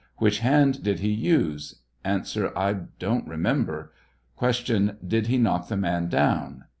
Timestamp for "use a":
1.11-2.23